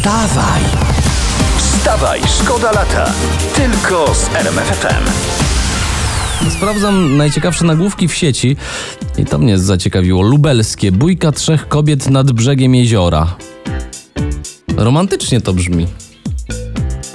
Wstawaj! 0.00 0.62
Wstawaj, 1.56 2.20
szkoda 2.40 2.72
lata. 2.72 3.12
Tylko 3.54 4.14
z 4.14 4.34
RMFFM. 4.34 5.04
Sprawdzam 6.50 7.16
najciekawsze 7.16 7.64
nagłówki 7.64 8.08
w 8.08 8.14
sieci 8.14 8.56
i 9.18 9.24
to 9.24 9.38
mnie 9.38 9.58
zaciekawiło. 9.58 10.22
Lubelskie. 10.22 10.92
Bójka 10.92 11.32
trzech 11.32 11.68
kobiet 11.68 12.10
nad 12.10 12.32
brzegiem 12.32 12.74
jeziora. 12.74 13.36
Romantycznie 14.76 15.40
to 15.40 15.52
brzmi. 15.52 15.86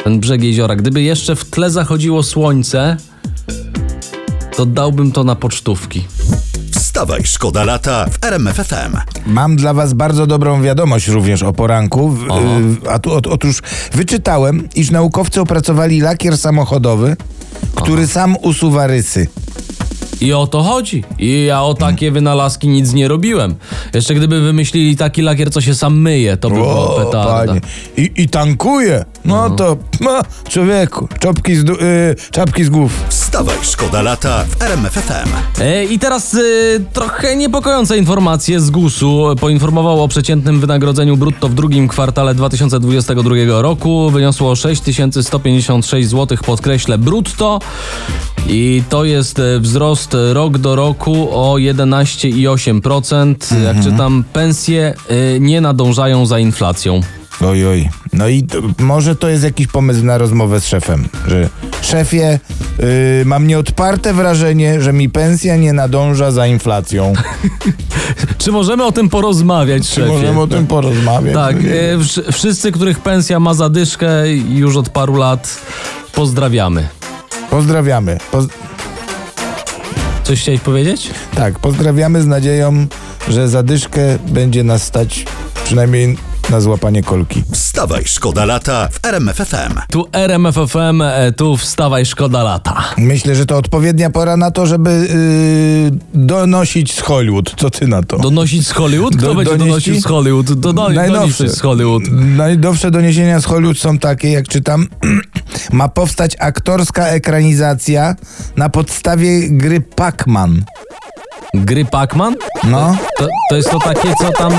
Ten 0.04 0.20
brzeg 0.20 0.44
jeziora. 0.44 0.76
Gdyby 0.76 1.02
jeszcze 1.02 1.36
w 1.36 1.46
tle 1.46 1.72
zachodziło 1.72 2.24
słońce, 2.24 2.98
to 4.56 4.66
dałbym 4.66 5.12
to 5.12 5.24
na 5.24 5.36
pocztówki. 5.36 6.04
Wstawaj, 6.96 7.22
szkoda 7.24 7.64
lata 7.64 8.06
w 8.12 8.24
RMFFM. 8.26 8.98
Mam 9.28 9.56
dla 9.56 9.74
Was 9.74 9.94
bardzo 9.94 10.28
dobrą 10.28 10.62
wiadomość 10.62 11.08
również 11.08 11.44
o 11.44 11.54
poranku. 11.54 12.18
Oho. 12.30 12.42
y, 12.86 12.90
A 12.92 13.00
tu, 13.00 13.12
ot, 13.14 13.28
otóż 13.28 13.62
wyczytałem, 13.94 14.68
iż 14.76 14.92
naukowcy 14.92 15.42
opracowali 15.42 16.02
lakier 16.02 16.38
samochodowy, 16.38 17.18
który 17.76 18.08
sam 18.08 18.36
usuwa 18.42 18.88
rysy. 18.88 19.28
I 20.22 20.34
o 20.34 20.48
to 20.48 20.64
chodzi. 20.64 21.04
I 21.20 21.46
ja 21.46 21.64
o 21.64 21.74
takie 21.74 22.12
wynalazki 22.12 22.68
nic 22.68 22.94
nie 22.94 23.08
robiłem. 23.08 23.56
Jeszcze 23.94 24.14
gdyby 24.16 24.42
wymyślili 24.42 24.98
taki 24.98 25.22
lakier, 25.22 25.52
co 25.52 25.62
się 25.62 25.76
sam 25.76 26.00
myje, 26.02 26.38
to 26.38 26.50
by 26.50 26.56
było 26.56 26.96
O, 26.96 27.06
petarda. 27.06 27.46
panie. 27.46 27.62
I, 27.98 28.12
I 28.16 28.30
tankuje. 28.30 29.06
No 29.26 29.50
to, 29.50 29.78
no, 30.02 30.22
człowieku, 30.50 31.08
czopki 31.20 31.56
z, 31.56 31.70
y, 31.70 32.16
czapki 32.32 32.64
z 32.64 32.70
głów. 32.70 32.92
Wstawaj, 33.10 33.56
szkoda 33.64 34.02
lata 34.02 34.44
w 34.50 34.62
RMFFM. 34.62 35.30
E, 35.62 35.84
I 35.86 36.00
teraz 36.00 36.34
e, 36.34 36.40
trochę 36.94 37.36
niepokojące 37.36 37.98
informacje 37.98 38.60
z 38.60 38.70
GUS-u. 38.70 39.36
Poinformował 39.40 40.04
o 40.04 40.08
przeciętnym 40.08 40.60
wynagrodzeniu 40.60 41.18
brutto 41.18 41.50
w 41.50 41.54
drugim 41.54 41.88
kwartale 41.88 42.36
2022 42.36 43.36
roku. 43.62 44.10
Wyniosło 44.10 44.56
6156 44.56 46.10
zł, 46.10 46.38
podkreślę, 46.46 46.98
brutto. 46.98 47.60
I 48.48 48.84
to 48.90 49.06
jest 49.06 49.40
e, 49.40 49.60
wzrost 49.60 50.16
rok 50.34 50.58
do 50.58 50.76
roku 50.76 51.28
o 51.32 51.54
11,8%. 51.56 53.62
Jak 53.64 53.84
czytam, 53.84 54.24
pensje 54.34 54.94
e, 55.10 55.40
nie 55.40 55.62
nadążają 55.62 56.26
za 56.26 56.40
inflacją. 56.40 57.02
Oj, 57.42 57.68
oj. 57.68 57.90
No 58.14 58.28
i 58.28 58.44
to, 58.44 58.58
może 58.80 59.16
to 59.16 59.30
jest 59.30 59.44
jakiś 59.44 59.68
pomysł 59.68 60.04
na 60.06 60.18
rozmowę 60.18 60.62
z 60.62 60.68
szefem, 60.68 61.08
że 61.28 61.50
szefie, 61.82 62.40
y, 63.22 63.26
mam 63.26 63.48
nieodparte 63.48 64.14
wrażenie, 64.14 64.82
że 64.82 64.94
mi 64.94 65.10
pensja 65.10 65.56
nie 65.56 65.74
nadąża 65.74 66.32
za 66.32 66.48
inflacją. 66.48 67.14
Czy 68.38 68.52
możemy 68.52 68.86
o 68.86 68.92
tym 68.92 69.10
porozmawiać, 69.10 69.90
Czy 69.90 69.96
szefie? 69.96 70.08
możemy 70.12 70.42
o 70.42 70.48
tym 70.48 70.68
porozmawiać? 70.68 71.34
Tak, 71.34 71.56
e, 71.56 71.60
wsz- 71.98 72.32
wszyscy, 72.34 72.72
których 72.72 73.00
pensja 73.00 73.40
ma 73.40 73.54
zadyszkę 73.54 74.34
już 74.34 74.76
od 74.76 74.90
paru 74.90 75.16
lat, 75.16 75.62
pozdrawiamy. 76.14 76.88
Pozdrawiamy. 77.60 78.18
Poz- 78.32 78.48
Coś 80.24 80.42
chciałeś 80.42 80.60
powiedzieć? 80.62 81.10
tak, 81.36 81.60
pozdrawiamy 81.60 82.22
z 82.22 82.28
nadzieją, 82.28 82.88
że 83.30 83.50
zadyszkę 83.50 84.02
będzie 84.28 84.64
nas 84.64 84.84
stać 84.84 85.26
przynajmniej 85.66 86.18
na 86.50 86.62
złapanie 86.62 87.04
kolki. 87.04 87.44
Wstawaj, 87.52 88.04
szkoda 88.06 88.46
lata 88.46 88.88
w 88.92 89.06
RMFFM. 89.06 89.74
Tu 89.90 90.06
RMFFM, 90.14 91.02
e, 91.02 91.32
tu 91.32 91.58
wstawaj, 91.58 92.06
szkoda 92.06 92.44
lata. 92.44 92.84
Myślę, 92.98 93.36
że 93.36 93.46
to 93.46 93.58
odpowiednia 93.58 94.10
pora 94.10 94.38
na 94.38 94.52
to, 94.52 94.66
żeby 94.68 94.90
y, 94.90 95.92
donosić 96.14 96.94
z 96.94 97.00
Hollywood. 97.02 97.54
Co 97.58 97.70
ty 97.70 97.88
na 97.88 98.04
to? 98.04 98.18
Donosić 98.20 98.68
z 98.68 98.72
Hollywood? 98.72 99.18
Kto 99.18 99.28
Do- 99.28 99.36
będzie 99.36 99.52
donieść 99.58 99.70
donosił 99.70 100.02
z 100.02 100.06
Hollywood? 100.06 100.52
Do, 100.54 100.74
do, 100.74 100.90
Najnowsze. 100.90 101.50
z 101.50 101.62
Hollywood. 101.62 102.04
Najnowsze 102.12 102.92
doniesienia 102.92 103.40
z 103.40 103.46
Hollywood 103.46 103.78
są 103.78 103.98
takie, 103.98 104.30
jak 104.32 104.48
czytam, 104.48 104.88
ma 105.72 105.88
powstać 105.90 106.36
aktorska 106.40 107.08
ekranizacja 107.08 108.16
na 108.58 108.70
podstawie 108.70 109.50
gry 109.50 109.82
Pac-Man. 109.82 110.62
Gry 111.56 111.86
Pac-Man? 111.86 112.34
No, 112.64 112.96
To, 113.18 113.28
to 113.50 113.56
jest 113.56 113.72
to 113.72 113.80
takie, 113.80 114.14
co 114.22 114.32
tam 114.32 114.54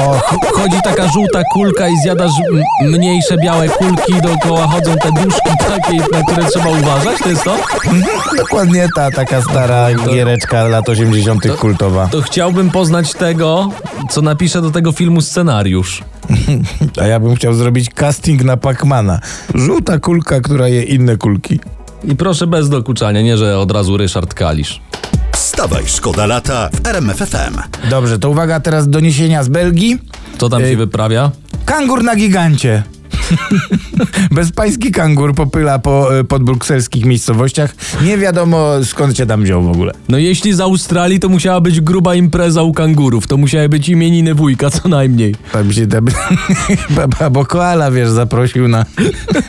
o, 0.00 0.18
ch- 0.18 0.52
chodzi 0.54 0.76
taka 0.84 1.08
żółta 1.12 1.42
kulka 1.52 1.88
i 1.88 1.96
zjadasz 2.02 2.30
mniejsze 2.84 3.36
białe 3.36 3.68
kulki, 3.68 4.12
dookoła 4.22 4.66
chodzą 4.66 4.94
te 4.96 5.12
duszki 5.12 5.50
takie, 5.76 5.96
na 6.12 6.22
które 6.22 6.44
trzeba 6.50 6.68
uważać? 6.70 7.18
To 7.22 7.28
jest 7.28 7.44
to? 7.44 7.56
dokładnie 8.36 8.88
ta 8.96 9.10
taka 9.10 9.42
stara 9.42 9.88
giereczka 9.94 10.64
lat 10.64 10.88
80. 10.88 11.56
kultowa. 11.56 12.08
To 12.12 12.22
chciałbym 12.22 12.70
poznać 12.70 13.12
tego, 13.14 13.68
co 14.10 14.22
napisze 14.22 14.62
do 14.62 14.70
tego 14.70 14.92
filmu 14.92 15.20
scenariusz. 15.20 16.02
A 17.02 17.06
ja 17.06 17.20
bym 17.20 17.34
chciał 17.36 17.54
zrobić 17.54 17.90
casting 17.94 18.44
na 18.44 18.56
Pacmana. 18.56 19.20
Żółta 19.54 19.98
kulka, 19.98 20.40
która 20.40 20.68
je 20.68 20.82
inne 20.82 21.16
kulki. 21.16 21.60
I 22.04 22.16
proszę 22.16 22.46
bez 22.46 22.68
dokuczania, 22.68 23.22
nie 23.22 23.36
że 23.36 23.58
od 23.58 23.70
razu 23.70 23.96
Ryszard 23.96 24.34
Kalisz. 24.34 24.80
Wstawaj, 25.42 25.82
szkoda 25.86 26.26
lata 26.26 26.70
w 26.72 26.86
RMFFM. 26.86 27.58
Dobrze, 27.90 28.18
to 28.18 28.30
uwaga 28.30 28.60
teraz 28.60 28.88
doniesienia 28.88 29.44
z 29.44 29.48
Belgii. 29.48 29.98
Co 30.38 30.48
tam 30.48 30.60
się 30.60 30.66
Ej. 30.66 30.76
wyprawia? 30.76 31.30
Kangur 31.64 32.04
na 32.04 32.16
gigancie. 32.16 32.82
Bezpański 34.30 34.92
kangur 34.92 35.34
popyla 35.34 35.78
po 35.78 36.18
y, 36.18 36.24
podbrukselskich 36.24 37.04
miejscowościach. 37.04 37.74
Nie 38.04 38.18
wiadomo 38.18 38.84
skąd 38.84 39.16
się 39.16 39.26
tam 39.26 39.42
wziął 39.42 39.62
w 39.62 39.70
ogóle. 39.70 39.92
No 40.08 40.18
jeśli 40.18 40.52
z 40.52 40.60
Australii, 40.60 41.20
to 41.20 41.28
musiała 41.28 41.60
być 41.60 41.80
gruba 41.80 42.14
impreza 42.14 42.62
u 42.62 42.72
kangurów. 42.72 43.26
To 43.26 43.36
musiały 43.36 43.68
być 43.68 43.88
imieniny 43.88 44.34
wujka 44.34 44.70
co 44.70 44.88
najmniej. 44.88 45.34
Tam 45.52 45.72
się 45.72 45.86
tam, 45.86 46.06
bo 47.32 47.44
koala, 47.44 47.90
wiesz, 47.90 48.10
zaprosił 48.10 48.68
na, 48.68 48.84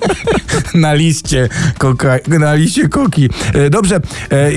na 0.74 0.94
liście 0.94 1.50
koka, 1.78 2.18
na 2.40 2.54
liście 2.54 2.90
koki. 2.90 3.30
E, 3.54 3.70
Dobrze, 3.70 3.96
e, 3.96 4.02
e, 4.32 4.52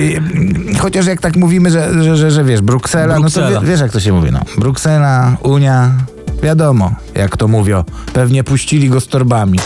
chociaż 0.78 1.06
jak 1.06 1.20
tak 1.20 1.36
mówimy, 1.36 1.70
że, 1.70 2.04
że, 2.04 2.16
że, 2.16 2.30
że 2.30 2.44
wiesz, 2.44 2.60
Bruksela, 2.60 3.14
no 3.14 3.20
Bruksela. 3.20 3.50
to 3.50 3.60
wie, 3.60 3.66
wiesz 3.66 3.80
jak 3.80 3.92
to 3.92 4.00
się 4.00 4.12
mówi, 4.12 4.30
no. 4.32 4.40
Bruksela, 4.58 5.36
Unia, 5.42 5.92
wiadomo, 6.42 6.90
jak 7.14 7.36
to 7.36 7.48
mówią. 7.48 7.84
Pewnie 8.12 8.44
puścili 8.44 8.88
go 8.88 9.00
z 9.00 9.06
torbami. 9.06 9.58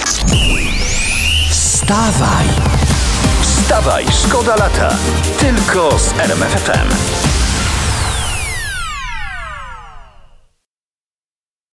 Wstawaj! 1.50 2.46
Wstawaj, 3.42 4.04
szkoda 4.26 4.56
lata. 4.56 4.96
Tylko 5.40 5.98
z 5.98 6.18
RMFFM. 6.18 7.29